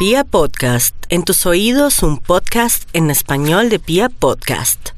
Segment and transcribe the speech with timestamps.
[0.00, 4.92] Pia Podcast, en tus oídos un podcast en español de Pia Podcast.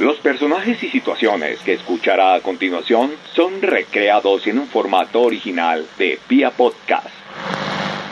[0.00, 6.18] Los personajes y situaciones que escuchará a continuación son recreados en un formato original de
[6.26, 7.06] Pia Podcast.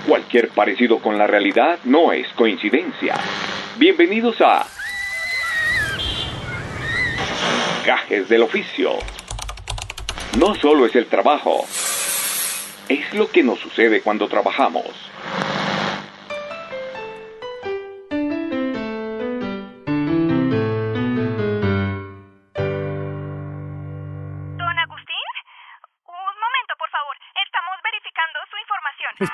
[0.07, 3.17] Cualquier parecido con la realidad no es coincidencia.
[3.77, 4.65] Bienvenidos a
[7.85, 8.93] Gajes del Oficio.
[10.39, 11.67] No solo es el trabajo,
[12.89, 14.87] es lo que nos sucede cuando trabajamos.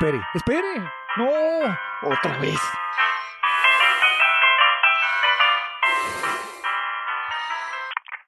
[0.08, 0.90] Espere, espere.
[1.18, 2.58] No, otra vez.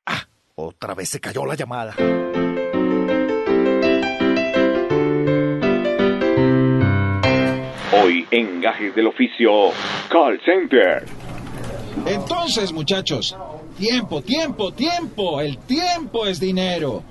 [0.05, 0.27] Ah,
[0.57, 1.95] otra vez se cayó la llamada.
[7.93, 9.71] Hoy en Gajes del Oficio,
[10.11, 11.07] Call Center.
[12.05, 13.35] Entonces, muchachos,
[13.79, 15.41] tiempo, tiempo, tiempo.
[15.41, 17.03] El tiempo es dinero.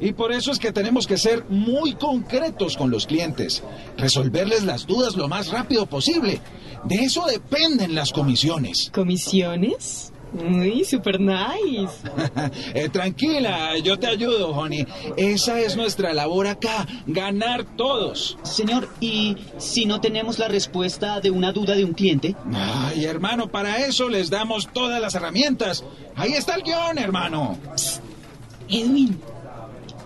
[0.00, 3.62] Y por eso es que tenemos que ser muy concretos con los clientes.
[3.96, 6.40] Resolverles las dudas lo más rápido posible.
[6.84, 8.90] De eso dependen las comisiones.
[8.94, 10.12] ¿Comisiones?
[10.32, 11.94] Uy, super nice.
[12.74, 14.86] Eh, tranquila, yo te ayudo, Honey.
[15.16, 18.36] Esa es nuestra labor acá, ganar todos.
[18.42, 22.36] Señor, ¿y si no tenemos la respuesta de una duda de un cliente?
[22.52, 25.84] Ay, hermano, para eso les damos todas las herramientas.
[26.14, 27.58] Ahí está el guion, hermano.
[28.68, 29.18] Edwin,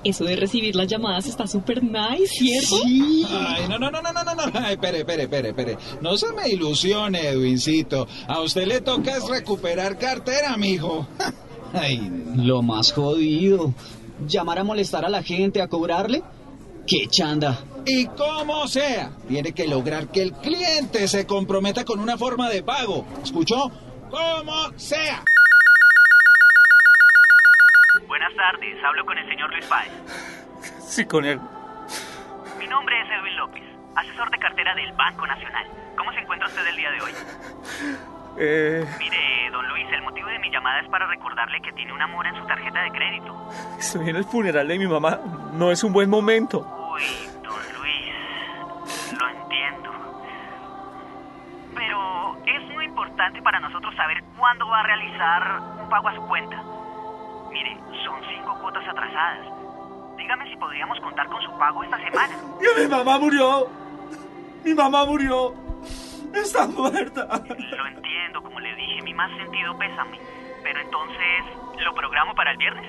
[0.04, 2.76] eso de recibir las llamadas está super nice, ¿cierto?
[2.84, 4.42] Ay, no, no, no, no, no, no, no.
[4.54, 5.78] Ay, espere, espere, espere, espere.
[6.00, 8.06] No se me ilusione, Edwincito.
[8.28, 11.06] A usted le toca es recuperar cartera, mijo.
[11.72, 13.74] Ay, Lo más jodido.
[14.28, 16.22] ¿Llamar a molestar a la gente, a cobrarle?
[16.86, 17.64] ¡Qué chanda!
[17.84, 22.62] y como sea, tiene que lograr que el cliente se comprometa con una forma de
[22.62, 23.04] pago.
[23.24, 23.70] ¿Escuchó?
[24.10, 25.24] Como sea.
[28.42, 29.92] Tardes, hablo con el señor Luis Páez.
[30.80, 31.38] Sí, con él.
[32.58, 33.62] Mi nombre es Edwin López,
[33.94, 35.64] asesor de cartera del Banco Nacional.
[35.96, 37.12] ¿Cómo se encuentra usted el día de hoy?
[38.38, 42.08] Eh, Mire, don Luis, el motivo de mi llamada es para recordarle que tiene una
[42.08, 43.48] mora en su tarjeta de crédito.
[43.78, 45.20] estoy en el funeral de mi mamá.
[45.52, 46.66] No es un buen momento.
[46.94, 49.92] Uy, don Luis, lo entiendo.
[51.76, 56.26] Pero es muy importante para nosotros saber cuándo va a realizar un pago a su
[56.26, 56.60] cuenta.
[57.52, 59.46] Mire, son cinco cuotas atrasadas.
[60.16, 62.34] Dígame si podríamos contar con su pago esta semana.
[62.60, 63.68] ¡Y mi mamá murió!
[64.64, 65.54] ¡Mi mamá murió!
[66.34, 67.28] ¡Está muerta!
[67.48, 70.18] Lo entiendo, como le dije, mi más sentido pésame.
[70.62, 72.86] Pero entonces, ¿lo programo para el viernes?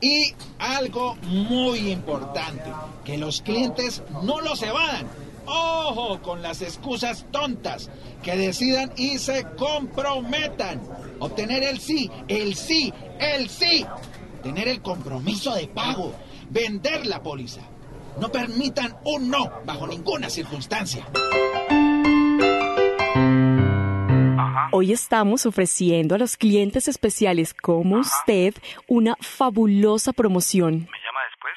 [0.00, 2.70] Y algo muy importante,
[3.04, 5.08] que los clientes no los evadan.
[5.46, 7.90] Ojo con las excusas tontas,
[8.22, 10.82] que decidan y se comprometan.
[11.18, 13.86] Obtener el sí, el sí, el sí.
[14.42, 16.12] Tener el compromiso de pago.
[16.50, 17.62] Vender la póliza.
[18.20, 21.06] No permitan un no bajo ninguna circunstancia.
[24.72, 28.54] Hoy estamos ofreciendo a los clientes especiales como usted
[28.86, 30.88] una fabulosa promoción.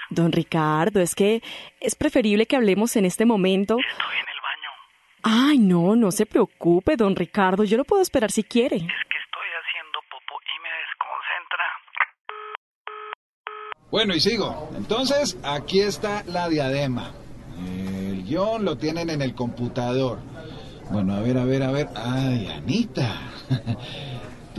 [0.10, 1.42] Don Ricardo, es que
[1.80, 3.78] es preferible que hablemos en este momento.
[3.78, 5.50] Estoy en el baño.
[5.52, 8.78] Ay, no, no se preocupe, don Ricardo, yo lo puedo esperar si quiere.
[8.78, 11.66] Es que estoy haciendo popo y me desconcentra.
[13.92, 14.70] Bueno, y sigo.
[14.76, 17.14] Entonces, aquí está la diadema.
[17.58, 20.20] El guion lo tienen en el computador.
[20.92, 21.88] Bueno, a ver, a ver, a ver.
[21.96, 23.22] Ay, Anita.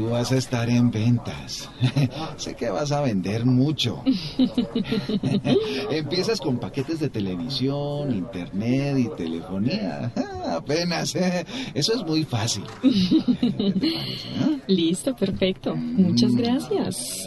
[0.00, 1.70] Tú vas a estar en ventas.
[2.38, 4.02] sé que vas a vender mucho.
[5.90, 10.10] Empiezas con paquetes de televisión, internet y telefonía.
[10.56, 11.14] Apenas.
[11.16, 11.44] ¿eh?
[11.74, 12.64] Eso es muy fácil.
[12.80, 14.60] ¿Qué te parece, eh?
[14.68, 15.76] Listo, perfecto.
[15.76, 17.22] Muchas gracias.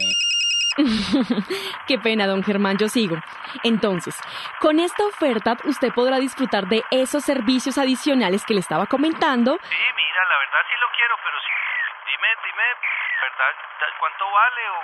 [1.86, 3.18] Qué pena, don Germán, yo sigo.
[3.64, 4.16] Entonces,
[4.60, 9.60] con esta oferta usted podrá disfrutar de esos servicios adicionales que le estaba comentando.
[9.62, 11.54] Sí, mira, la verdad sí lo quiero, pero sí.
[12.10, 12.28] Dime,
[14.00, 14.84] ¿Cuánto vale o...?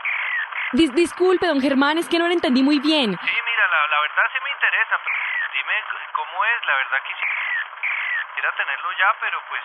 [0.74, 3.12] Dis- disculpe, don Germán, es que no lo entendí muy bien.
[3.12, 5.16] Sí, mira, la, la verdad sí me interesa, pero
[5.54, 5.74] dime
[6.14, 6.98] cómo es, la verdad.
[7.08, 9.64] Quisiera tenerlo ya, pero pues...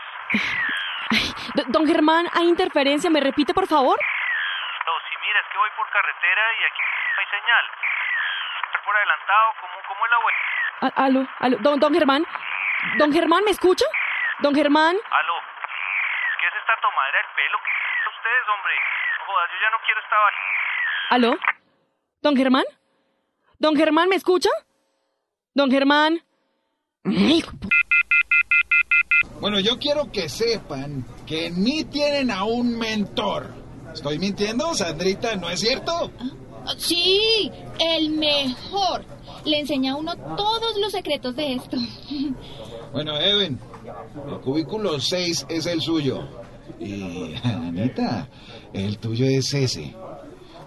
[1.54, 3.10] D- don Germán, ¿hay interferencia?
[3.10, 3.98] ¿Me repite, por favor?
[4.86, 6.80] No, sí, mira, es que voy por carretera y aquí
[7.18, 7.70] hay señal.
[8.84, 10.34] Por adelantado, ¿cómo, cómo es la web?
[10.96, 12.26] Aló, aló, don, don Germán.
[12.98, 13.84] Don Germán, ¿me escucha?
[14.40, 14.96] Don Germán.
[15.10, 15.40] Aló,
[16.40, 17.58] ¿qué es esta tomadera del pelo?
[18.24, 18.74] ¿Qué es ustedes, hombre?
[19.26, 20.42] Jodas, yo ya no quiero esta vaina.
[21.10, 21.36] ¿Aló?
[22.22, 22.64] ¿Don Germán?
[23.58, 24.48] ¿Don Germán me escucha?
[25.52, 26.22] Don Germán.
[29.40, 33.52] Bueno, yo quiero que sepan que en mí tienen a un mentor.
[33.92, 35.36] ¿Estoy mintiendo, Sandrita?
[35.36, 36.10] ¿No es cierto?
[36.78, 39.04] Sí, el mejor.
[39.44, 41.76] Le enseña a uno todos los secretos de esto.
[42.94, 43.58] Bueno, Evan,
[44.28, 46.43] el cubículo 6 es el suyo.
[46.80, 48.28] Y Anita,
[48.72, 49.94] el tuyo es ese.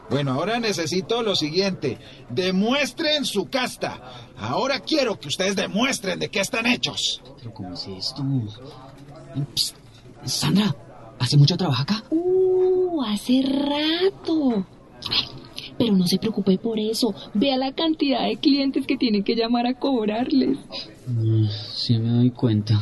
[0.10, 1.98] Bueno, ahora necesito lo siguiente.
[2.30, 4.30] Demuestren su casta.
[4.38, 7.22] Ahora quiero que ustedes demuestren de qué están hechos.
[7.38, 8.24] ¿Pero cómo es esto?
[9.54, 9.76] Psst,
[10.24, 10.74] Sandra,
[11.20, 12.04] ¿hace mucho trabajo acá?
[12.10, 14.66] Uh, hace rato.
[15.10, 15.26] Ay,
[15.78, 17.14] Pero no se preocupe por eso.
[17.34, 20.58] Vea la cantidad de clientes que tiene que llamar a cobrarles.
[21.06, 22.82] Mm, Sí me doy cuenta.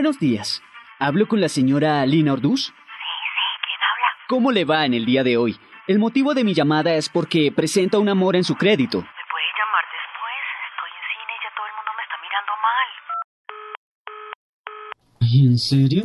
[0.00, 0.62] Buenos días.
[0.98, 2.68] ¿Hablo con la señora Lina Orduz?
[2.68, 4.08] Sí, sí, ¿quién habla?
[4.30, 5.58] ¿Cómo le va en el día de hoy?
[5.86, 8.96] El motivo de mi llamada es porque presenta una mora en su crédito.
[8.96, 10.40] ¿Me puede llamar después?
[10.70, 12.88] Estoy en cine y ya todo el mundo me está mirando mal.
[15.50, 16.04] ¿En serio?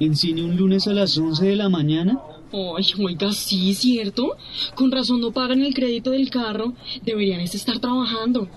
[0.00, 2.18] ¿En cine un lunes a las 11 de la mañana?
[2.50, 4.38] Ay, oiga, sí, ¿cierto?
[4.74, 6.72] Con razón no pagan el crédito del carro.
[7.02, 8.48] Deberían es estar trabajando.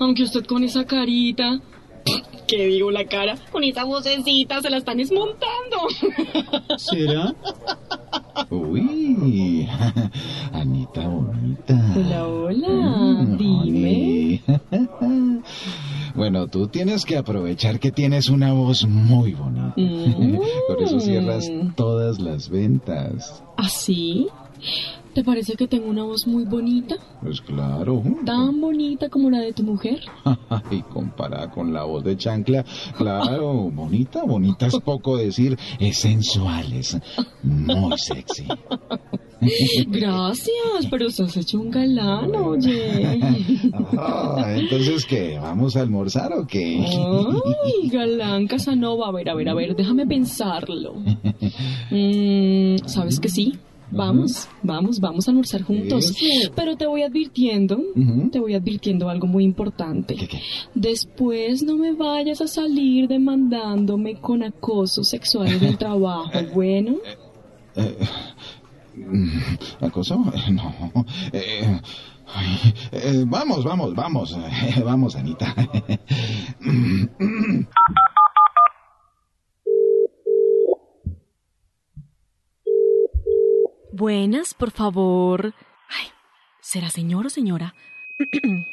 [0.00, 1.60] Aunque usted con esa carita...
[2.52, 3.34] ¿Qué digo la cara?
[3.50, 5.78] Con esa vocecita se la están desmontando.
[6.76, 7.34] ¿Será?
[8.50, 9.66] Uy,
[10.52, 11.92] Anita bonita.
[11.96, 12.68] Hola, hola.
[12.68, 14.42] Mm, Dime.
[16.14, 19.72] Bueno, tú tienes que aprovechar que tienes una voz muy bonita.
[19.78, 20.38] Mm.
[20.68, 23.42] Por eso cierras todas las ventas.
[23.56, 24.28] ¿Así?
[25.14, 26.96] ¿Te parece que tengo una voz muy bonita?
[27.20, 28.02] Pues claro.
[28.24, 30.00] ¿Tan bonita como la de tu mujer?
[30.70, 32.64] Y comparada con la voz de Chancla,
[32.96, 36.98] claro, bonita, bonita es poco decir, es sensual, es
[37.42, 38.46] muy sexy.
[39.88, 43.20] Gracias, pero se has hecho un galán, oye.
[43.98, 45.38] Ah, entonces, ¿qué?
[45.38, 46.86] ¿Vamos a almorzar o qué?
[46.86, 49.08] Ay, galán Casanova.
[49.08, 50.94] A ver, a ver, a ver, déjame pensarlo.
[51.90, 53.58] Mm, ¿Sabes que sí?
[53.92, 56.10] Vamos, vamos, vamos a almorzar juntos.
[56.20, 56.52] Eso.
[56.56, 57.78] Pero te voy advirtiendo,
[58.30, 60.14] te voy advirtiendo algo muy importante.
[60.16, 60.40] ¿Qué, qué?
[60.74, 66.96] Después no me vayas a salir demandándome con acoso sexual en el trabajo, bueno.
[67.76, 67.96] Eh,
[68.96, 69.28] mm,
[69.80, 70.22] ¿Acoso?
[70.34, 70.74] Eh, No.
[71.32, 71.80] Eh,
[72.34, 74.32] ay, eh, vamos, vamos, vamos.
[74.36, 75.54] eh, vamos, Anita.
[84.02, 85.54] Buenas, por favor.
[85.86, 86.10] Ay,
[86.58, 87.70] ¿será señor o señora?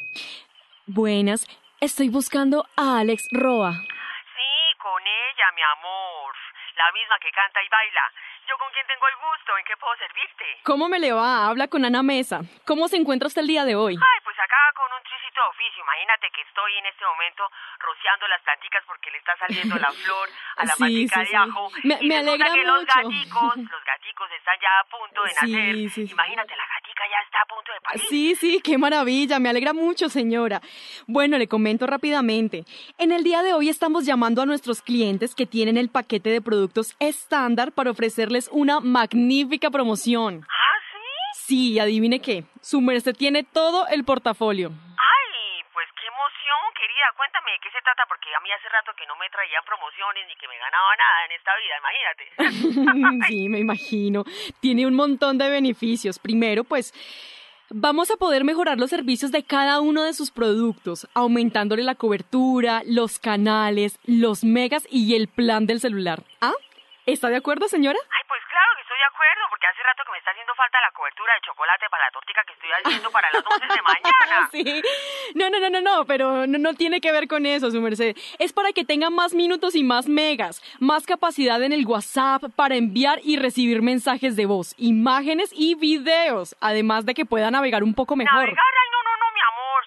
[0.88, 1.46] Buenas,
[1.80, 3.78] estoy buscando a Alex Roa.
[3.78, 6.34] Sí, con ella, mi amor.
[6.74, 8.06] La misma que canta y baila.
[8.50, 9.50] ¿Yo con quién tengo el gusto?
[9.58, 10.44] ¿En qué puedo servirte?
[10.64, 11.46] ¿Cómo me le va?
[11.46, 12.40] Habla con Ana Mesa.
[12.66, 13.94] ¿Cómo se encuentra usted el día de hoy?
[13.94, 15.78] Ay, pues acá con un tricito de oficio.
[15.86, 17.46] Imagínate que estoy en este momento
[17.78, 20.26] rociando las planticas porque le está saliendo la flor
[20.56, 21.34] a la Sí, matica sí, de sí.
[21.36, 21.62] ajo.
[21.84, 22.90] Me- y me alegra que los mucho.
[22.90, 25.74] gaticos, los gaticos están ya a punto de nacer.
[25.76, 26.02] sí, sí.
[26.10, 28.02] Imagínate, la gatica ya está a punto de parir.
[28.10, 30.58] Sí, sí, qué maravilla, me alegra mucho, señora.
[31.06, 32.64] Bueno, le comento rápidamente.
[32.98, 36.42] En el día de hoy estamos llamando a nuestros clientes que tienen el paquete de
[36.42, 40.46] productos estándar para ofrecerles una magnífica promoción.
[40.48, 41.46] ¿Ah, sí?
[41.46, 44.68] Sí, adivine qué, su merced tiene todo el portafolio.
[44.70, 47.12] Ay, pues qué emoción, querida.
[47.16, 50.26] Cuéntame de qué se trata, porque a mí hace rato que no me traían promociones
[50.28, 53.26] ni que me ganaba nada en esta vida, imagínate.
[53.28, 54.24] sí, me imagino.
[54.60, 56.18] Tiene un montón de beneficios.
[56.18, 56.92] Primero, pues
[57.70, 62.82] vamos a poder mejorar los servicios de cada uno de sus productos, aumentándole la cobertura,
[62.84, 66.24] los canales, los megas y el plan del celular.
[66.40, 66.52] ¿Ah?
[67.06, 67.98] ¿Está de acuerdo, señora?
[68.10, 68.39] Ay, pues
[69.00, 72.04] de acuerdo, porque hace rato que me está haciendo falta la cobertura de chocolate para
[72.04, 74.16] la tortica que estoy haciendo para las 11 de mañana.
[74.50, 74.82] Sí.
[75.34, 78.16] No, no, no, no, no, pero no, no tiene que ver con eso, su merced.
[78.38, 82.74] Es para que tenga más minutos y más megas, más capacidad en el WhatsApp para
[82.74, 87.94] enviar y recibir mensajes de voz, imágenes y videos, además de que pueda navegar un
[87.94, 88.34] poco mejor.
[88.34, 89.84] Navegar, no, no, no, mi amor,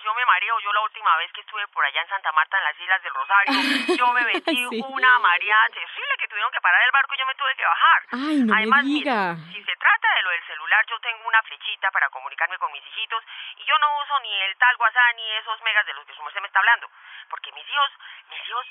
[0.63, 3.13] yo la última vez que estuve por allá en Santa Marta, en las Islas del
[3.13, 3.53] Rosario,
[3.99, 4.81] yo me metí Sí.
[4.87, 7.99] una mareada terrible que tuvieron que parar el barco y yo me tuve que bajar.
[8.11, 9.33] Ay, no Además, me diga.
[9.35, 12.71] mire, si se trata de lo del celular, yo tengo una flechita para comunicarme con
[12.71, 13.23] mis hijitos
[13.57, 16.23] y yo no uso ni el tal WhatsApp ni esos megas de los que su
[16.23, 16.89] merced me está hablando.
[17.29, 17.91] Porque mis hijos,
[18.31, 18.65] mis hijos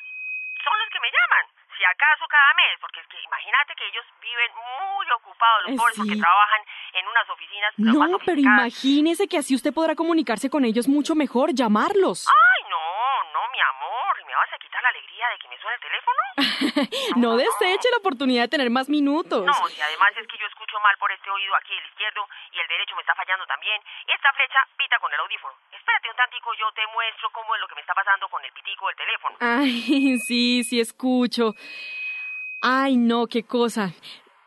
[0.62, 1.45] son los que me llaman.
[1.76, 5.97] Si acaso cada mes, porque es que imagínate que ellos viven muy ocupados, los pobres,
[5.97, 6.62] porque trabajan
[6.95, 11.54] en unas oficinas No, pero imagínese que así usted podrá comunicarse con ellos mucho mejor,
[11.54, 12.28] llamarlos.
[12.28, 12.78] Ay, no,
[13.33, 16.21] no, mi amor, me vas a quitar la alegría de que me suene el teléfono?
[17.23, 19.45] no deseche la oportunidad de tener más minutos.
[19.45, 22.59] No, y además es que yo escucho mal por este oído aquí, el izquierdo, y
[22.59, 23.81] el derecho me está fallando también.
[24.07, 25.55] Esta flecha pita con el audífono.
[25.73, 28.52] Espérate un tantico, yo te muestro cómo es lo que me está pasando con el
[28.52, 29.37] pitico del teléfono.
[29.41, 31.55] Ay, sí, sí escucho.
[32.61, 33.91] Ay, no, qué cosa.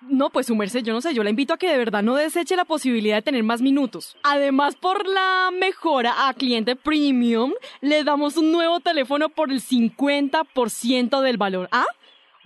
[0.08, 2.16] No, pues su merced, yo no sé, yo la invito a que de verdad no
[2.16, 4.18] deseche la posibilidad de tener más minutos.
[4.24, 11.22] Además, por la mejora a cliente premium, le damos un nuevo teléfono por el 50%
[11.22, 11.68] del valor.
[11.72, 11.86] ¿Ah?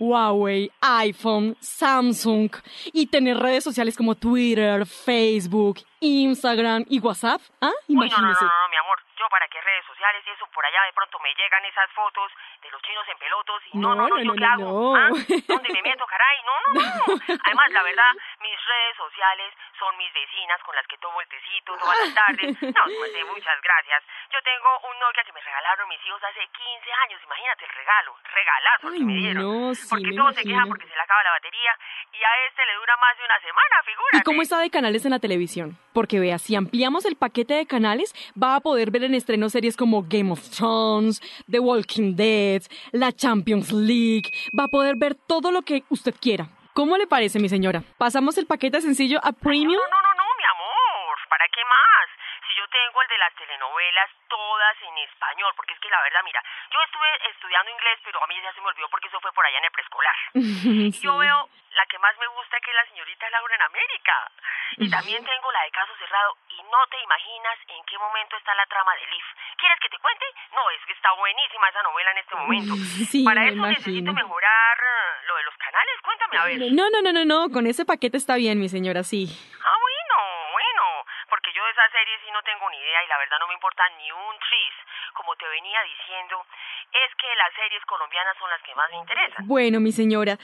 [0.00, 2.50] Huawei, iPhone, Samsung
[2.92, 7.42] y tener redes sociales como Twitter, Facebook, Instagram y WhatsApp.
[7.60, 7.70] ¿Ah?
[7.86, 8.16] Imagínese.
[8.16, 8.98] Uy, no, no, no, no, mi amor.
[9.18, 12.32] Yo para qué redes sociales y eso por allá de pronto me llegan esas fotos
[12.62, 14.96] de los chinos en pelotos y no, no, no, no ¿yo qué hago?
[14.96, 15.08] ¿Ah?
[15.48, 16.36] ¿Dónde me meto, caray?
[16.44, 17.38] No, no, no.
[17.44, 21.76] Además, la verdad, mis redes sociales son mis vecinas con las que tomo el tecito
[21.78, 22.56] todas las tardes.
[22.70, 24.02] No, pues muchas gracias.
[24.32, 27.20] Yo tengo un Nokia que me regalaron mis hijos hace 15 años.
[27.24, 29.42] Imagínate el regalo, regalazo Ay, que me dieron.
[29.42, 31.72] No, sí, porque todos se quejan porque se le acaba la batería
[32.12, 34.10] y a este le dura más de una semana, figura.
[34.12, 35.78] ¿Y cómo está de canales en la televisión?
[35.92, 39.76] Porque vea, si ampliamos el paquete de canales, va a poder ver en estreno series
[39.76, 42.49] como Game of Thrones, The Walking Dead,
[42.92, 44.30] la Champions League.
[44.56, 46.48] Va a poder ver todo lo que usted quiera.
[46.72, 47.82] ¿Cómo le parece, mi señora?
[47.98, 49.74] ¿Pasamos el paquete sencillo a Premium?
[49.74, 51.18] No, no, no, no, mi amor.
[51.28, 52.06] ¿Para qué más?
[52.46, 56.20] Si yo tengo el de las telenovelas todas en español, porque es que la verdad,
[56.24, 56.42] mira,
[56.72, 59.44] yo estuve estudiando inglés, pero a mí ya se me olvidó porque eso fue por
[59.44, 60.18] allá en el preescolar.
[60.34, 64.30] Y yo veo la que más me gusta que es la señorita Laura en América.
[64.76, 68.54] Y también tengo la de Caso Cerrado y no te imaginas en qué momento está
[68.54, 69.26] la trama de Leaf.
[69.58, 70.24] ¿Quieres que te cuente?
[70.54, 72.74] No, es que está buenísima esa novela en este momento.
[73.10, 74.12] Sí, Para eso necesito imagino.
[74.14, 75.94] mejorar eh, lo de los canales.
[76.02, 76.58] Cuéntame, a ver.
[76.72, 77.50] No, no, no, no, no.
[77.52, 79.26] Con ese paquete está bien, mi señora, sí.
[79.26, 80.16] Ah, bueno,
[80.52, 80.82] bueno,
[81.28, 83.54] porque yo de esas series sí no tengo ni idea y la verdad no me
[83.54, 84.74] importa ni un tris.
[85.14, 86.46] Como te venía diciendo,
[86.92, 89.46] es que las series colombianas son las que más me interesan.
[89.48, 90.38] Bueno, mi señora.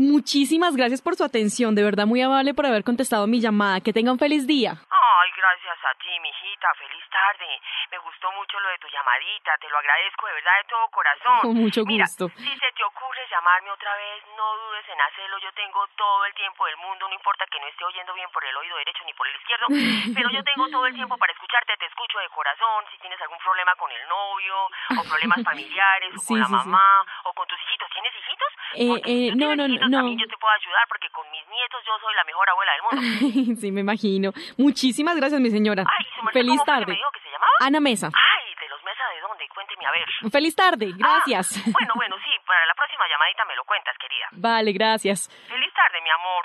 [0.00, 3.82] Muchísimas gracias por su atención, de verdad muy amable por haber contestado mi llamada.
[3.82, 4.80] Que tenga un feliz día.
[5.00, 6.68] Ay, gracias a ti, mijita.
[6.76, 7.48] Feliz tarde.
[7.90, 9.56] Me gustó mucho lo de tu llamadita.
[9.60, 11.38] Te lo agradezco de verdad de todo corazón.
[11.40, 12.28] Con mucho Mira, gusto.
[12.36, 15.38] si se te ocurre llamarme otra vez, no dudes en hacerlo.
[15.40, 17.08] Yo tengo todo el tiempo del mundo.
[17.08, 19.66] No importa que no esté oyendo bien por el oído derecho ni por el izquierdo.
[20.16, 21.76] pero yo tengo todo el tiempo para escucharte.
[21.80, 22.84] Te escucho de corazón.
[22.92, 24.68] Si tienes algún problema con el novio,
[25.00, 26.52] o problemas familiares, o Sí, con la sí.
[26.52, 27.88] mamá, o con tus hijitos.
[27.90, 28.50] ¿Tienes hijitos?
[28.74, 29.90] Eh, eh, no, no, no.
[29.90, 32.82] También yo te puedo ayudar porque con mis nietos yo soy la mejor abuela del
[32.82, 33.56] mundo.
[33.60, 34.30] sí, me imagino.
[34.58, 35.84] Muchísimas gracias, mi señora.
[35.86, 36.92] Ay, su merced, Feliz ¿cómo fue que tarde.
[36.92, 37.52] me dijo que se llamaba?
[37.60, 38.06] Ana Mesa.
[38.08, 40.06] Ay, de los mesa de dónde, cuénteme a ver.
[40.30, 41.56] Feliz tarde, gracias.
[41.56, 44.26] Ah, bueno, bueno, sí, para la próxima llamadita me lo cuentas, querida.
[44.32, 45.28] Vale, gracias.
[45.48, 46.44] Feliz tarde, mi amor.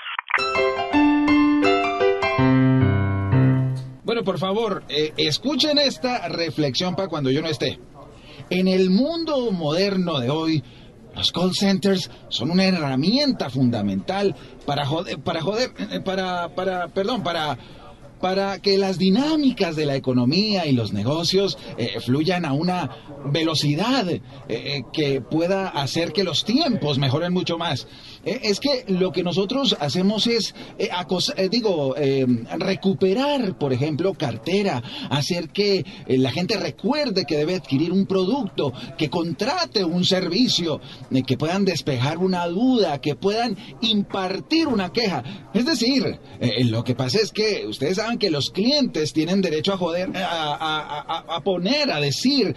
[4.04, 7.78] Bueno, por favor, eh, escuchen esta reflexión para cuando yo no esté.
[8.50, 10.62] En el mundo moderno de hoy,
[11.16, 17.24] los call centers son una herramienta fundamental para joder, para joder, eh, para, para, perdón,
[17.24, 17.56] para,
[18.20, 22.90] para que las dinámicas de la economía y los negocios eh, fluyan a una
[23.26, 27.86] velocidad eh, eh, que pueda hacer que los tiempos mejoren mucho más.
[28.26, 30.90] Eh, es que lo que nosotros hacemos es, eh,
[31.36, 32.26] eh, digo, eh,
[32.58, 39.08] recuperar, por ejemplo, cartera, hacer que la gente recuerde que debe adquirir un producto, que
[39.08, 40.80] contrate un servicio,
[41.26, 45.22] que puedan despejar una duda, que puedan impartir una queja.
[45.54, 46.18] Es decir,
[46.64, 51.24] lo que pasa es que ustedes saben que los clientes tienen derecho a joder, a-
[51.28, 52.54] a poner, a decir.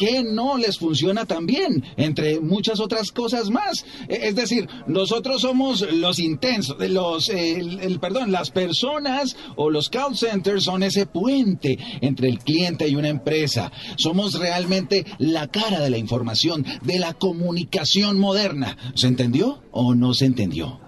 [0.00, 3.84] Que no les funciona tan bien, entre muchas otras cosas más.
[4.08, 10.16] Eh, Es decir, nosotros somos los intensos, los, el- perdón, las personas o los call
[10.16, 13.70] centers son ese puente entre el cliente y una empresa.
[13.96, 18.78] Somos realmente la cara de la información, de la comunicación moderna.
[18.94, 20.80] ¿Se entendió o no se entendió?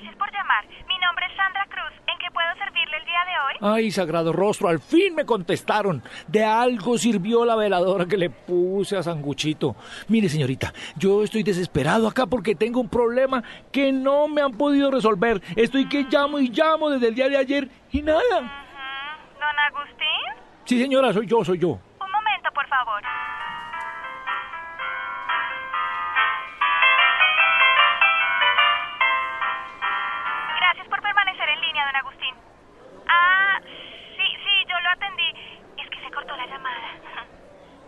[0.00, 0.64] Gracias por llamar.
[0.88, 1.92] Mi nombre es Sandra Cruz.
[2.06, 3.74] ¿En qué puedo servirle el día de hoy?
[3.74, 6.02] Ay, sagrado rostro, al fin me contestaron.
[6.26, 9.76] De algo sirvió la veladora que le puse a Sanguchito.
[10.08, 14.90] Mire, señorita, yo estoy desesperado acá porque tengo un problema que no me han podido
[14.90, 15.42] resolver.
[15.56, 18.20] Estoy que llamo y llamo desde el día de ayer y nada.
[18.20, 20.44] ¿Don Agustín?
[20.64, 21.78] Sí, señora, soy yo, soy yo.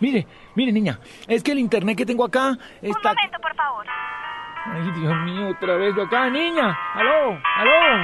[0.02, 3.10] Mire, mire, niña, es que el internet que tengo acá Un está...
[3.14, 3.86] momento, por favor.
[4.64, 6.76] Ay, Dios mío, otra vez yo acá, niña.
[6.94, 8.02] Aló, aló.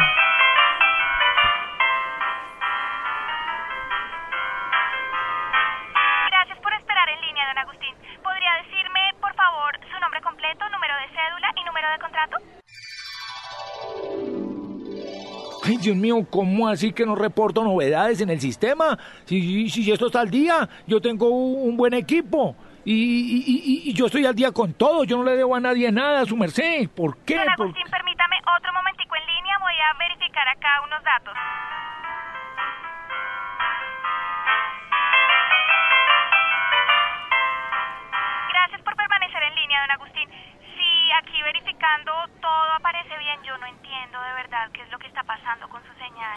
[15.69, 18.99] Ay, Dios mío, ¿cómo así que no reporto novedades en el sistema?
[19.27, 22.57] Si, si esto está al día, yo tengo un buen equipo.
[22.85, 25.61] Y, y- y- y yo estoy al día con todo, yo no le debo a
[25.61, 26.89] nadie nada, su merced.
[26.89, 27.35] ¿Por qué?
[27.37, 27.85] Don Por- Agustín,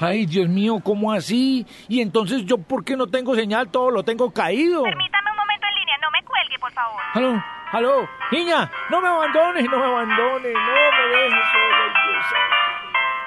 [0.02, 1.64] Ay, Dios mío, ¿cómo así?
[1.88, 3.70] Y entonces yo, ¿por qué no tengo señal?
[3.70, 4.82] Todo lo tengo caído.
[4.82, 7.00] Permítame un momento en línea, no me cuelgue, por favor.
[7.14, 12.02] Aló, aló, niña, no me abandones, no me abandones, no me dejes santo.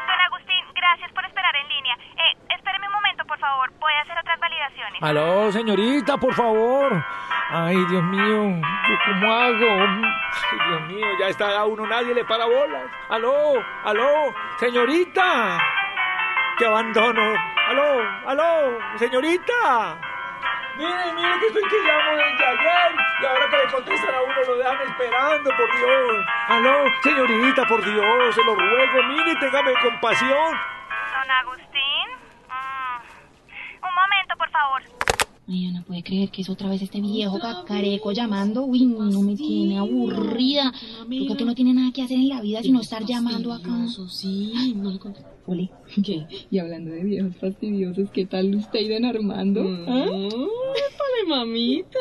[0.08, 1.94] Don Agustín, gracias por esperar en línea.
[1.94, 3.72] Eh, espéreme un momento, por favor.
[3.78, 5.00] Voy a hacer otras validaciones.
[5.00, 7.04] Aló, señorita, por favor.
[7.50, 9.66] Ay, Dios mío, ¿yo cómo hago?
[9.70, 12.90] Ay, Dios mío, ya está a uno, nadie le para bolas.
[13.10, 15.60] Aló, aló, señorita.
[16.58, 17.34] Que abandono.
[17.68, 19.96] Aló, aló, señorita.
[20.76, 24.34] Mire, mire que estoy que llamo desde ayer y ahora que le contestan a uno
[24.46, 26.26] lo dejan esperando, por Dios.
[26.48, 30.60] Aló, señorita, por Dios, se lo ruego, mire, téngame compasión.
[31.12, 32.08] Don Agustín.
[32.48, 34.82] Mm, Un momento, por favor.
[35.46, 38.64] Ay, no puede creer que es otra vez este viejo cacareco llamando.
[38.64, 40.72] Uy, no me tiene aburrida.
[41.00, 43.86] Porque que no tiene nada que hacer en la vida sino estar llamando acá.
[44.08, 44.98] Sí, no le.
[45.46, 45.68] Oli,
[46.02, 46.26] ¿qué?
[46.50, 49.62] Y hablando de viejos fastidiosos, ¿qué tal usted y don Armando?
[49.86, 50.28] ¿Ah?
[51.24, 51.98] ¡Épale, mamita!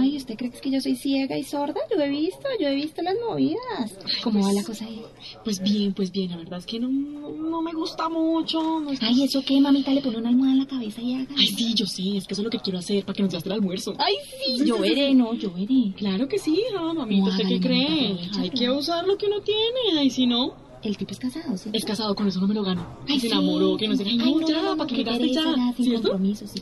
[0.00, 1.80] Ay, ¿usted cree que es que yo soy ciega y sorda?
[1.94, 3.98] Yo he visto, yo he visto las movidas.
[4.22, 5.02] ¿Cómo va la cosa ahí?
[5.44, 8.80] Pues bien, pues bien, la verdad es que no, no, no me gusta mucho.
[8.80, 9.92] No Ay, ¿eso qué, mamita?
[9.92, 11.26] Le pone una almohada en la cabeza y haga.
[11.36, 13.32] Ay, sí, yo sé, es que eso es lo que quiero hacer para que nos
[13.32, 13.94] gaste el almuerzo.
[13.98, 14.14] Ay,
[14.56, 15.92] sí, yo veré, no, yo veré.
[15.96, 18.14] Claro que sí, ah, mamita, ¿usted qué Ay, cree?
[18.14, 21.56] mamita, Hay que usar lo que uno tiene, y si no, El tipo es casado,
[21.56, 21.70] ¿sí?
[21.72, 22.86] es casado, con eso no me lo gano.
[23.08, 23.32] Ay, se sí.
[23.32, 25.72] enamoró, que no se ay, no, ya, para que me qué gaste ya.
[25.76, 26.08] sin ¿Cierto?
[26.10, 26.60] compromiso, sí.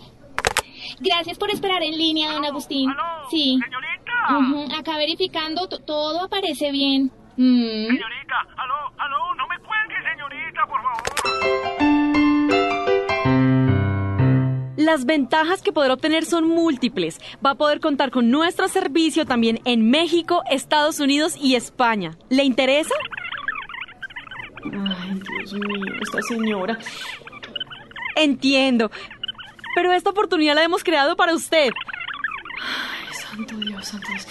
[1.01, 2.91] Gracias por esperar en línea, don Agustín.
[2.91, 3.59] Aló, Sí.
[3.63, 4.77] Señorita.
[4.79, 7.11] Acá verificando, to- todo aparece bien.
[7.37, 7.87] Mm.
[7.87, 12.17] Señorita, aló, aló, no me cuelgue, señorita, por favor.
[14.77, 17.19] Las ventajas que podrá obtener son múltiples.
[17.45, 22.13] Va a poder contar con nuestro servicio también en México, Estados Unidos y España.
[22.31, 22.95] ¿Le interesa?
[24.65, 26.79] Ay, Dios mío, esta señora.
[28.17, 28.91] Entiendo.
[29.77, 31.69] Pero esta oportunidad la hemos creado para usted.
[32.63, 34.27] Ay, santo Dios, santo Dios.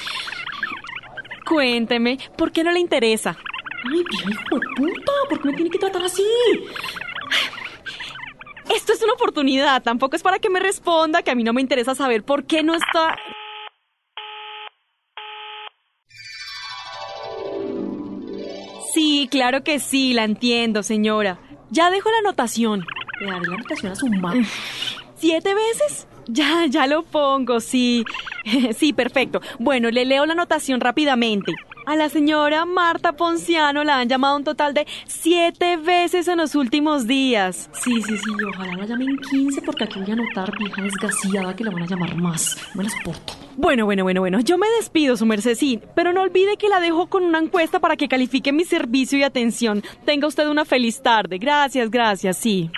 [1.48, 3.38] Cuénteme, ¿por qué no le interesa?
[3.84, 6.24] Ay, vieja hijo de puta, ¿por qué me tiene que tratar así?
[8.74, 11.62] Esto es una oportunidad, tampoco es para que me responda, que a mí no me
[11.62, 13.16] interesa saber por qué no está...
[18.96, 21.40] Sí, claro que sí, la entiendo, señora.
[21.70, 22.84] Ya dejo la anotación.
[23.20, 24.34] Le daré la anotación a su mamá.
[25.26, 26.08] ¿Siete veces?
[26.28, 28.04] Ya, ya lo pongo, sí.
[28.78, 29.42] Sí, perfecto.
[29.58, 31.52] Bueno, le leo la anotación rápidamente.
[31.88, 36.54] A la señora Marta Ponciano la han llamado un total de siete veces en los
[36.54, 37.72] últimos días.
[37.74, 41.64] Sí, sí, sí, ojalá la llamen 15 porque aquí voy a anotar vieja desgraciada que
[41.64, 42.56] la van a llamar más.
[42.76, 43.34] No la soporto.
[43.58, 44.40] Bueno, bueno, bueno, bueno.
[44.42, 47.80] Yo me despido, su merced, sí, pero no olvide que la dejo con una encuesta
[47.80, 49.82] para que califique mi servicio y atención.
[50.06, 51.40] Tenga usted una feliz tarde.
[51.40, 52.70] Gracias, gracias, sí.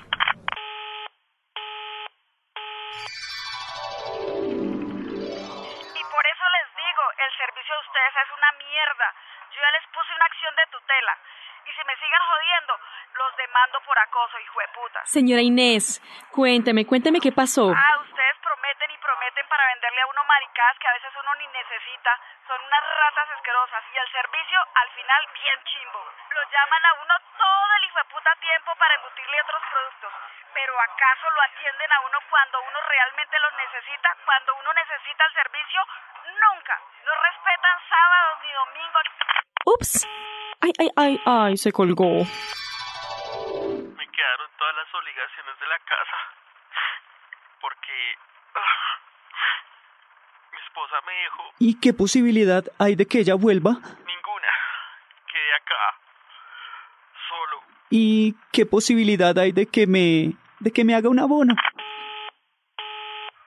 [8.07, 9.13] Ustedes es una mierda.
[9.51, 11.17] Yo ya les puse una acción de tutela.
[11.65, 12.79] Y si me siguen jodiendo,
[13.15, 15.01] los demando por acoso, hijo de puta.
[15.03, 15.99] Señora Inés,
[16.31, 17.73] cuénteme, cuénteme qué pasó.
[17.75, 21.47] Ah, ustedes prometen y prometen para venderle a uno maricadas que a veces uno ni
[21.47, 22.11] necesita.
[22.47, 23.83] Son unas ratas asquerosas.
[23.91, 26.01] Y el servicio, al final, bien chimbo.
[26.31, 30.13] Lo llaman a uno todo el hijo de puta tiempo para embutirle otros productos.
[30.53, 34.15] Pero ¿acaso lo atienden a uno cuando uno realmente lo necesita?
[34.23, 35.83] Cuando uno necesita el servicio,
[36.45, 36.75] nunca.
[37.05, 39.05] No respetan sábados ni domingos.
[39.65, 40.07] Ups.
[40.61, 42.05] Ay, ay, ay, ay, se colgó.
[42.07, 46.17] Me quedaron todas las obligaciones de la casa.
[47.61, 48.15] Porque
[48.55, 48.99] ah,
[50.51, 53.71] mi esposa me dijo ¿Y qué posibilidad hay de que ella vuelva?
[53.71, 54.51] ninguna.
[55.31, 55.99] Quedé acá.
[57.29, 57.61] Solo.
[57.89, 61.55] ¿Y qué posibilidad hay de que me de que me haga un abono?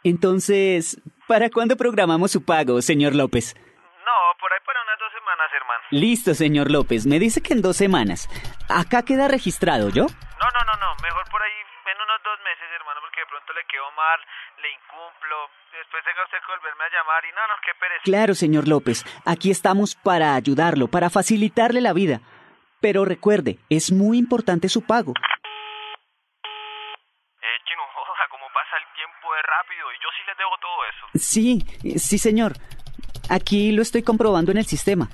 [0.03, 1.01] Entonces,
[1.31, 3.55] ¿para cuándo programamos su pago, señor López?
[3.55, 5.83] No, por ahí para unas dos semanas, hermano.
[5.93, 7.07] Listo, señor López.
[7.07, 8.27] Me dice que en dos semanas.
[8.69, 10.11] Acá queda registrado, ¿yo?
[10.11, 10.91] No, no, no, no.
[11.01, 11.55] Mejor por ahí
[11.87, 14.19] en unos dos meses, hermano, porque de pronto le quedo mal,
[14.59, 15.37] le incumplo.
[15.71, 18.03] Después tenga usted que volverme a llamar y no, no, qué pereza.
[18.03, 19.07] Claro, señor López.
[19.25, 22.19] Aquí estamos para ayudarlo, para facilitarle la vida.
[22.83, 25.15] Pero recuerde, es muy importante su pago.
[27.39, 30.79] Eh, chino, joda, cómo pasa el tiempo de rápido y yo sí les debo todo
[30.91, 31.00] eso.
[31.15, 31.65] Sí,
[31.97, 32.55] sí, señor.
[33.29, 35.11] Aquí lo estoy comprobando en el sistema.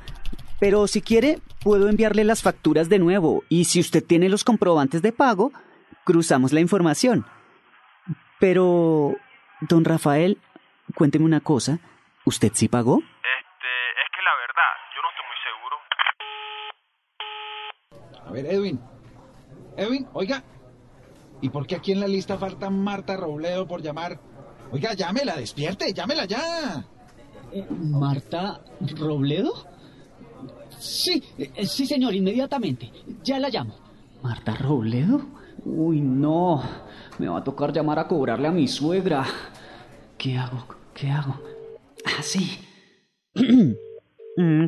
[0.58, 3.44] Pero si quiere, puedo enviarle las facturas de nuevo.
[3.48, 5.52] Y si usted tiene los comprobantes de pago,
[6.04, 7.26] cruzamos la información.
[8.40, 9.16] Pero,
[9.60, 10.38] don Rafael,
[10.94, 11.78] cuénteme una cosa.
[12.24, 12.98] ¿Usted sí pagó?
[12.98, 15.76] Este, es que la verdad, yo no estoy muy seguro.
[18.26, 18.80] A ver, Edwin.
[19.76, 20.42] Edwin, oiga.
[21.42, 24.18] ¿Y por qué aquí en la lista falta Marta Robledo por llamar?
[24.72, 26.84] Oiga, llámela, despierte, llámela ya.
[27.70, 28.60] ¿Marta
[28.98, 29.52] Robledo?
[30.78, 32.90] Sí, eh, sí, señor, inmediatamente.
[33.22, 33.74] Ya la llamo.
[34.22, 35.22] ¿Marta Robledo?
[35.64, 36.62] Uy, no.
[37.18, 39.24] Me va a tocar llamar a cobrarle a mi suegra.
[40.18, 40.66] ¿Qué hago?
[40.94, 41.40] ¿Qué hago?
[42.04, 42.58] Ah, sí.
[44.38, 44.66] Mm,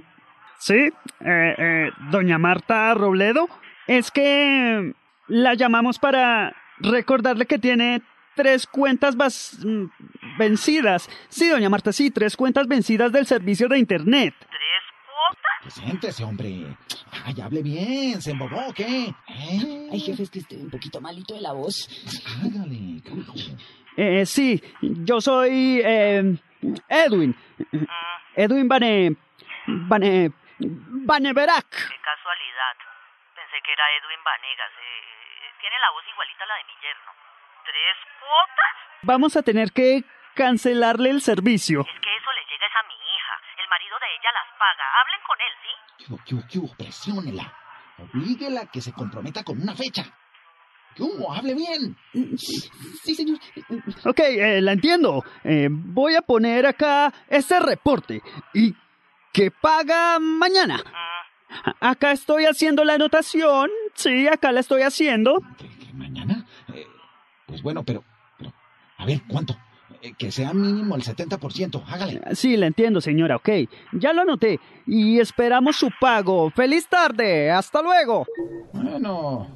[0.61, 3.49] Sí, eh, eh, doña Marta Robledo.
[3.87, 4.95] Es que
[5.27, 8.01] la llamamos para recordarle que tiene
[8.39, 9.87] tres cuentas vas- mm,
[10.39, 11.09] vencidas.
[11.29, 14.35] Sí, doña Marta, sí, tres cuentas vencidas del servicio de Internet.
[15.63, 16.77] Preséntese, hombre.
[17.27, 19.09] Ay, hable bien, ¿se embobó qué?
[19.27, 19.89] ¿Eh?
[19.93, 21.77] Ay, jefe, es que estoy un poquito malito de la voz.
[22.41, 23.35] Hágale, carajo.
[23.97, 26.23] Eh, sí, yo soy eh,
[26.89, 27.35] Edwin.
[28.37, 29.17] Edwin Bane...
[29.67, 30.31] Bane...
[30.61, 31.69] Baneverac.
[31.71, 32.75] Qué casualidad.
[33.35, 34.73] Pensé que era Edwin Vanegas.
[34.79, 37.11] eh, tiene la voz igualita a la de mi yerno.
[37.69, 38.75] ¿Tres cuotas?
[39.03, 40.05] Vamos a tener que
[40.35, 41.81] cancelarle el servicio.
[41.81, 43.35] Es que eso le llega a mi hija.
[43.63, 44.85] El marido de ella las paga.
[45.01, 46.05] Hablen con él, ¿sí?
[46.27, 46.77] ¿Qué hubo, qué hubo?
[46.77, 47.53] Presiónela.
[47.99, 50.05] Oblíguela a que se comprometa con una fecha.
[50.95, 51.33] ¿Qué hubo?
[51.33, 51.97] Hable bien.
[53.03, 53.39] Sí, señor.
[54.05, 55.23] Ok, eh, la entiendo.
[55.45, 58.21] Eh, voy a poner acá este reporte.
[58.55, 58.75] ¿Y
[59.33, 60.83] que paga mañana?
[60.95, 63.71] A- Acá estoy haciendo la anotación.
[63.95, 65.41] Sí, acá la estoy haciendo.
[67.49, 68.05] Pues bueno, pero,
[68.39, 68.53] pero,
[68.99, 69.57] a ver, ¿cuánto?
[70.03, 71.83] Eh, que sea mínimo el 70%.
[71.87, 72.21] Hágale.
[72.35, 73.37] Sí, la entiendo, señora.
[73.37, 73.49] Ok,
[73.93, 74.61] ya lo anoté.
[74.87, 76.51] Y esperamos su pago.
[76.51, 77.51] ¡Feliz tarde!
[77.51, 78.27] ¡Hasta luego!
[78.73, 79.49] Bueno,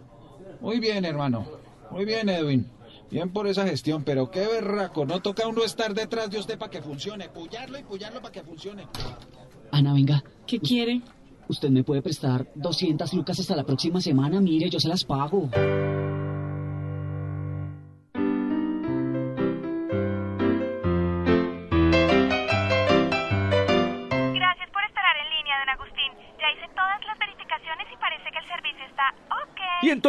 [0.60, 1.46] muy bien, hermano.
[1.90, 2.66] Muy bien, Edwin.
[3.10, 5.04] Bien por esa gestión, pero qué berraco.
[5.04, 7.28] No toca a uno estar detrás de usted para que funcione.
[7.28, 8.86] Pullarlo y pullarlo para que funcione.
[9.70, 10.24] Ana, venga.
[10.46, 11.02] ¿Qué quiere?
[11.46, 14.40] Usted me puede prestar 200 lucas hasta la próxima semana.
[14.40, 15.50] Mire, yo se las pago.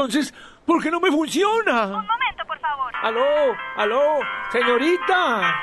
[0.05, 0.33] Entonces
[0.65, 1.85] por qué no me funciona?
[1.85, 2.91] Un momento, por favor.
[3.01, 4.19] Aló, aló,
[4.51, 5.55] señorita.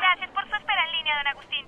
[0.00, 1.66] Gracias por su espera en línea, don Agustín.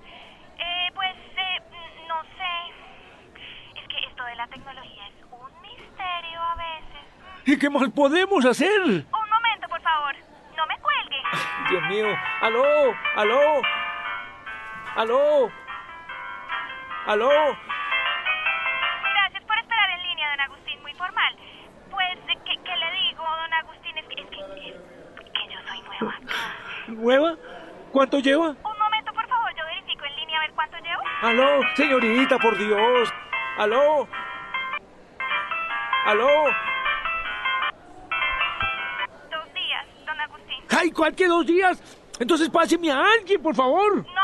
[0.57, 1.61] Eh, pues, eh,
[2.07, 3.81] no sé.
[3.81, 7.45] Es que esto de la tecnología es un misterio a veces.
[7.45, 8.81] ¿Y qué más podemos hacer?
[8.81, 10.15] Un momento, por favor.
[10.55, 11.21] No me cuelgue.
[11.69, 12.07] Dios mío,
[12.41, 13.61] aló, aló,
[14.95, 15.51] aló,
[17.07, 17.69] aló.
[27.99, 28.47] ¿Cuánto lleva?
[28.47, 29.51] Un momento, por favor.
[29.57, 31.01] Yo verifico en línea a ver cuánto llevo.
[31.21, 33.13] Aló, señorita, por Dios.
[33.57, 34.07] Aló.
[36.05, 36.29] Aló.
[39.29, 40.63] Dos días, don Agustín.
[40.69, 41.99] Ay, ¿cuál que dos días?
[42.21, 43.97] Entonces páseme a alguien, por favor.
[43.97, 44.18] No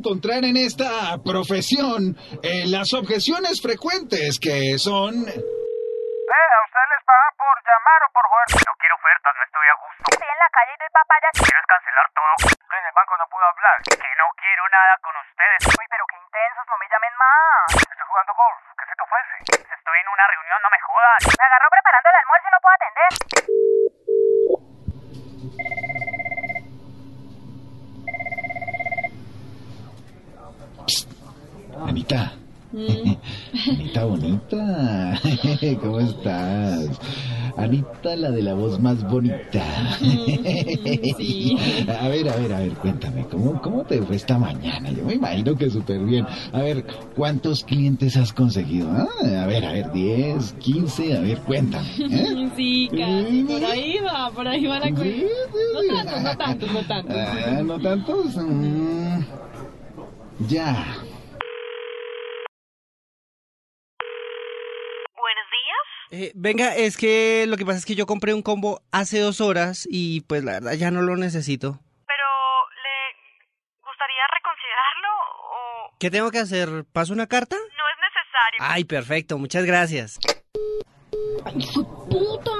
[0.00, 5.12] encontrar en esta profesión eh, las objeciones frecuentes que son...
[5.28, 8.64] Eh, ¿a usted les pagan por llamar o por joder?
[8.64, 10.00] No quiero ofertas, no estoy a gusto.
[10.08, 11.36] Estoy en la calle y doy papayas.
[11.36, 12.32] Quiero es cancelar todo.
[12.48, 13.76] En el banco no puedo hablar.
[13.84, 15.68] Que no quiero nada con ustedes.
[15.68, 17.76] Uy, pero qué intensos, no me llamen más.
[17.76, 18.64] Estoy jugando golf.
[18.72, 19.36] ¿Qué se te ofrece?
[19.68, 21.20] Estoy en una reunión, no me jodas.
[21.28, 23.12] Me agarró preparando el almuerzo y no puedo atender.
[31.86, 32.32] Anita.
[32.72, 34.56] Anita bonita.
[35.80, 37.00] ¿Cómo estás?
[37.70, 39.62] Anita, la de la voz más bonita.
[41.16, 41.56] Sí.
[41.88, 44.90] A ver, a ver, a ver, cuéntame, ¿cómo, cómo te fue esta mañana?
[44.90, 46.26] Yo me imagino que súper bien.
[46.52, 48.90] A ver, ¿cuántos clientes has conseguido?
[48.90, 49.06] ah?
[49.42, 51.88] A ver, a ver, 10, 15, a ver, cuéntame.
[51.98, 52.50] ¿eh?
[52.56, 53.44] Sí, casi.
[53.44, 55.02] Por ahí va, por ahí va la cosa.
[55.04, 55.88] Sí, sí.
[55.90, 57.14] No tanto, no tanto, no tanto.
[57.16, 58.36] Ah, ¿No tantos?
[58.36, 59.20] Mm,
[60.48, 60.72] ya.
[65.14, 65.86] Buenos días.
[66.12, 69.40] Eh, venga, es que lo que pasa es que yo compré un combo hace dos
[69.40, 71.78] horas y pues la verdad ya no lo necesito.
[72.06, 72.26] Pero,
[72.82, 75.08] ¿le gustaría reconsiderarlo
[75.54, 76.84] o ¿Qué tengo que hacer?
[76.92, 77.56] ¿Paso una carta?
[77.56, 78.58] no es necesario?
[78.58, 80.18] Ay, perfecto, muchas gracias.
[81.44, 82.50] ¡Ay, su puta!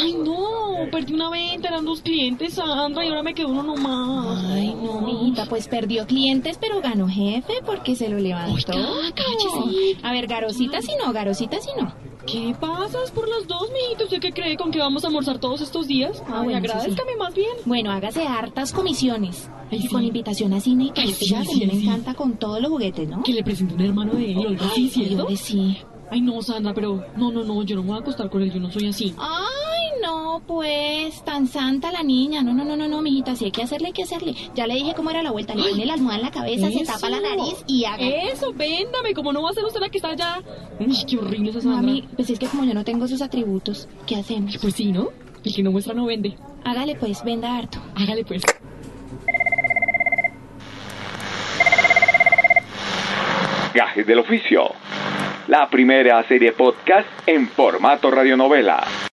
[0.00, 0.88] ¡Ay, no!
[0.92, 4.44] Perdí una venta, eran dos clientes, Sandra, y ahora me quedó uno nomás.
[4.54, 8.72] Ay, no, mijita, pues perdió clientes, pero ganó jefe porque se lo levantó.
[8.72, 9.98] Cállese.
[10.04, 12.09] A ver, garosita si no, garosita si no.
[12.30, 14.04] ¿Qué pasas por las dos, mijito?
[14.04, 16.22] ¿Usted qué cree con que vamos a almorzar todos estos días?
[16.28, 17.50] Ah, Ay, bueno, sí, agradezcame más bien.
[17.64, 19.50] Bueno, hágase hartas comisiones.
[19.70, 19.88] Ay, y sí.
[19.88, 21.04] con invitación a cine y todo.
[21.04, 23.22] Ay, sí, que a mí me encanta con todos los juguetes, ¿no?
[23.22, 25.28] Que le presente un hermano de él, oiga, sí, Ay, ¿cierto?
[25.36, 25.78] sí.
[26.12, 28.52] Ay, no, Sandra, pero no, no, no, yo no me voy a acostar con él,
[28.52, 29.14] yo no soy así.
[29.16, 29.59] Ay,
[30.30, 32.42] no, pues, tan santa la niña.
[32.42, 34.34] No, no, no, no, no, mijita, si hay que hacerle, hay que hacerle.
[34.54, 35.54] Ya le dije cómo era la vuelta.
[35.54, 37.98] Le pone la almohada en la cabeza, se tapa la nariz y haga.
[37.98, 40.40] Eso, véndame, como no va a ser usted la que está allá.
[40.78, 41.82] Uy, qué horrible esa Sandra.
[41.82, 44.56] Mami, pues es que como yo no tengo sus atributos, ¿qué hacemos?
[44.58, 45.08] Pues sí, ¿no?
[45.44, 46.36] El que no muestra no vende.
[46.64, 47.80] Hágale pues, venda harto.
[47.96, 48.42] Hágale pues.
[53.74, 54.70] Gajes del oficio.
[55.48, 58.86] La primera serie podcast en formato radionovela.